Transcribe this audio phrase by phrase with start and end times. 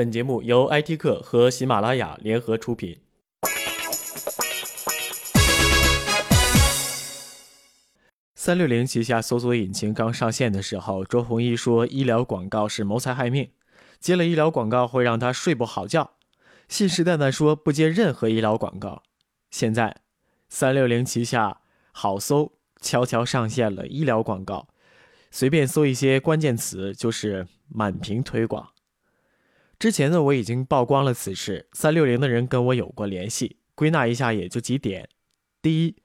[0.00, 3.00] 本节目由 IT 客和喜马拉雅联合出品。
[8.34, 13.50] 三六零旗下搜索引擎刚上线的时候，周鸿祎说医疗广告是谋财害命，
[13.98, 16.12] 接了医疗广告会让他睡不好觉。
[16.66, 19.02] 信誓旦旦说不接任何医疗广告。
[19.50, 19.98] 现在，
[20.48, 21.60] 三六零旗下
[21.92, 24.68] 好搜悄悄上线了医疗广告，
[25.30, 28.70] 随便搜一些关键词就是满屏推广。
[29.80, 35.08] 之前呢，我已经曝光了此事，三六零的人跟我有过联系，归纳一下也就几点：
[35.60, 35.96] 第一。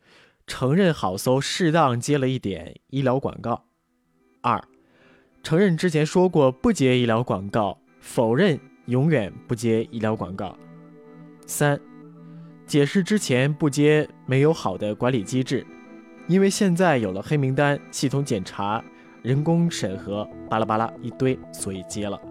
[0.48, 3.66] 承认好搜适当接了一点医疗广告。
[4.42, 4.64] 二，
[5.42, 10.56] 承认之前说过不接医疗广告，否认永远不接医疗广告。
[11.48, 11.82] 三，
[12.68, 15.66] 解释之前不接没有好的管理机制，
[16.28, 18.82] 因为现在有了黑名单、系统检查、
[19.24, 22.22] 人工审核，巴拉巴拉一堆，所以接了。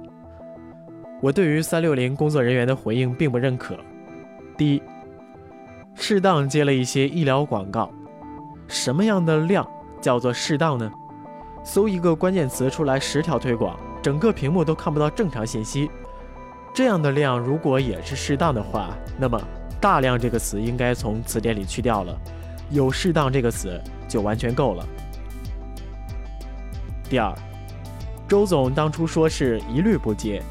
[1.20, 3.76] 我对于三六零工作人员的回应并不认可。
[4.56, 4.82] 第一，
[5.94, 7.90] 适当接了一些医疗广告。
[8.68, 9.66] 什么样的量
[10.00, 10.90] 叫做适当呢？
[11.62, 15.90] 搜一个关键词出来，十条推广，整个屏幕都看不到正常信息。
[16.74, 19.40] 这样的量如果也是适当的话，那么
[19.80, 22.18] 大量这个词应该从词典里去掉了，
[22.70, 24.86] 有适当这个词就完全够了。
[27.08, 27.32] 第二，
[28.26, 30.42] 周总当初说是一律不接，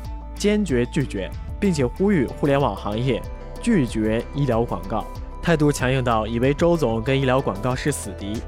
[0.43, 3.21] 坚决拒绝，并且呼吁互联网行业
[3.61, 5.05] 拒绝医疗广告。
[5.41, 8.41] 态度强硬到以为周总跟医疗广告是死敌，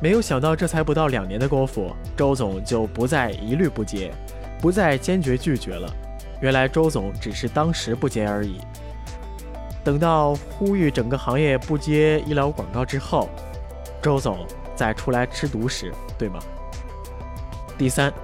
[0.00, 4.12] 没有想到这才不到两年的功夫，周总就不再一律不接，
[4.60, 5.92] 不再坚决拒绝了。
[6.40, 8.60] 原来周总只是当时不接而已。
[9.82, 13.28] 等到呼吁整个行业不接医疗广告之后，
[14.00, 16.38] 周总再出来吃独食，对吗？
[17.76, 18.14] 第三，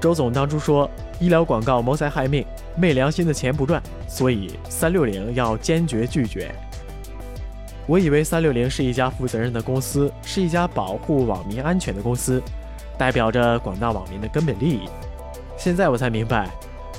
[0.00, 2.44] 周总当初说医疗广告谋财害命，
[2.76, 6.50] 昧良心的钱不赚，所以三六零要坚决拒绝。
[7.86, 12.42] 我以为三六零是一家负责任的公司，是一家保护网民安全的公司，
[12.96, 14.88] 代表着广大网民的根本利益。
[15.58, 16.48] 现在我才明白，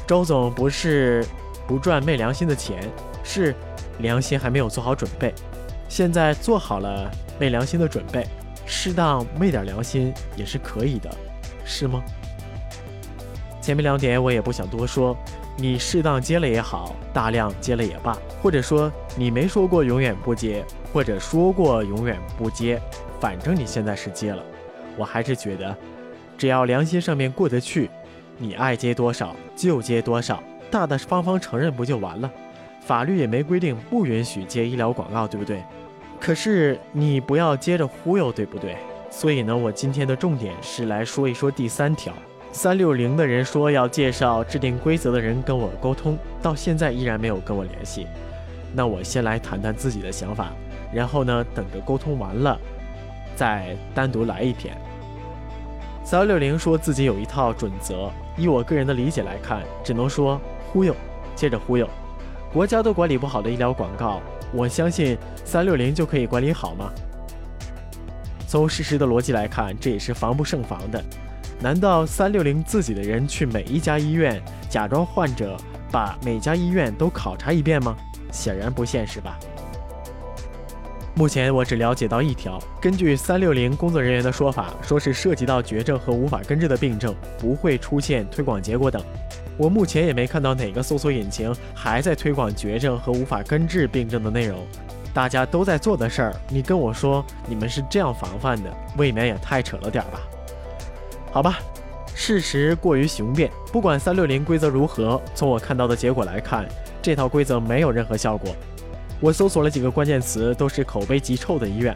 [0.05, 1.25] 周总不是
[1.67, 2.79] 不赚昧良心的钱，
[3.23, 3.55] 是
[3.99, 5.33] 良心还没有做好准备。
[5.89, 8.27] 现在做好了昧良心的准备，
[8.67, 11.09] 适当昧点良心也是可以的，
[11.65, 12.03] 是吗？
[13.61, 15.15] 前面两点我也不想多说。
[15.57, 22.81] 你适当接了也好，大量接了也罢，或者说你没说过永远不接，或者说过永远不接，
[23.19, 24.43] 反正你现在是接了。
[24.97, 25.75] 我还是觉得，
[26.37, 27.89] 只要良心上面过得去，
[28.37, 30.41] 你爱接多少就接多少，
[30.71, 32.31] 大大方方承认不就完了？
[32.79, 35.61] 法律也没规定不允许接医疗广告，对不对？
[36.19, 38.77] 可是你不要接着忽悠，对不对？
[39.11, 42.11] 所以呢，我今天的重点是来说一说第三条。
[42.53, 48.05] 三六零的人说要介绍制定规则的人跟我沟通，到现在依然没有跟我联系。
[48.73, 50.51] 那我先来谈谈自己的想法，
[50.93, 52.59] 然后呢，等着沟通完了，
[53.35, 54.75] 再单独来一篇。
[56.03, 60.39] 三六零说自己有一套准则，以我个人的理解来看，只能说
[60.71, 60.93] 忽悠，
[61.35, 61.87] 接着忽悠。
[62.51, 66.91] 国家都管理不好的医疗广告，我相信三六零就可以管理好吗？
[68.45, 71.01] 从事实的逻辑来看，这也是防不胜防的。
[71.61, 75.55] 难道三六零自己的人去每一家医院假装患者，
[75.91, 77.95] 把每家医院都考察一遍吗？
[78.31, 79.37] 显然不现实吧。
[81.13, 89.03] 目前我只了解到一条，根据三六零工作人员的说法，说是涉及到绝症和无法根治的病症，不会出现推广结果等。
[89.55, 94.65] 我目前也没看到哪个搜索引擎还在推广绝症和无法根治病症的内容。
[95.13, 100.19] 大家都在做的事儿，你跟我说你们是这样防范的，未免也太扯了点吧。
[101.31, 101.59] 好吧，
[102.13, 103.49] 事实过于雄辩。
[103.71, 106.67] 不管三六零规则如何，从我看到的结果来看，
[107.01, 108.53] 这套规则没有任何效果。
[109.21, 111.95] 我搜索了几个关键词，都是口碑极臭的医院，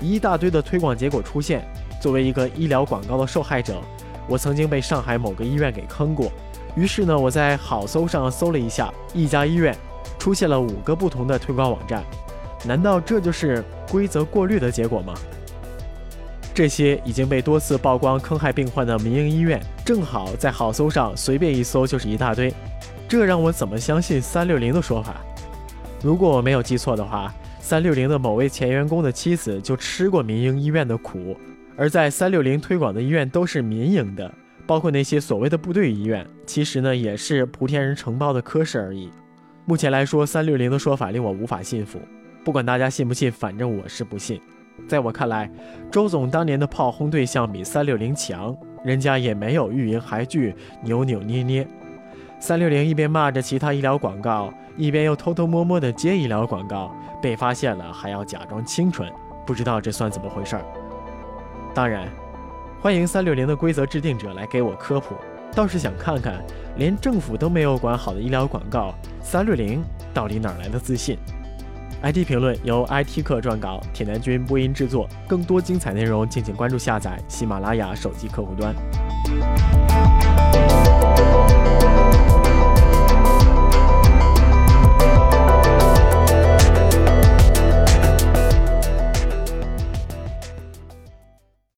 [0.00, 1.66] 一大堆的推广结果出现。
[2.00, 3.82] 作为一个医疗广告的受害者，
[4.28, 6.30] 我曾经被上海某个医院给坑过。
[6.76, 9.76] 于是呢，我在好搜上搜了一下，一家医院
[10.16, 12.04] 出现了五个不同的推广网站。
[12.64, 15.14] 难道这就是规则过滤的结果吗？
[16.56, 22.50] 这些已经被多次曝光坑害病患的民营医院，正好在好搜上随便一搜就是一大堆，
[23.06, 25.16] 这让我怎么相信三六零的说法？
[26.02, 27.30] 如果我没有记错的话，
[27.60, 31.36] 三六零的某位前员工的妻子就吃过民营医院的苦，
[31.76, 34.32] 而在三六零推广的医院都是民营的，
[34.66, 39.10] 包括那些所谓的部队医院，其实呢也是莆田人承包的科室而已。
[39.66, 42.00] 目前来说，三六零的说法令我无法信服，
[42.42, 44.40] 不管大家信不信，反正我是不信。
[44.88, 45.50] 在我看来，
[45.90, 51.66] 周总当年的炮轰对象比三六零强，人家也没有欲迎还拒、扭扭捏捏。
[52.38, 59.10] 三六零一边骂着其他医疗广告，一边又偷偷摸摸的接医疗广告，被发现了还要假装清纯，
[59.46, 60.62] 不知道这算怎么回事儿。
[61.74, 62.08] 当然，
[62.80, 65.14] 欢迎三六零的规则制定者来给我科普，
[65.54, 66.44] 倒是想看看
[66.76, 69.82] 连政府都没有管好的医疗广告，三六零
[70.12, 71.18] 到底哪来的自信
[72.06, 75.08] ？IT 评论由 IT 客撰稿，铁男君播音制作。
[75.26, 79.85] 更多精彩内容，敬请关注下载喜马拉雅手机客户端。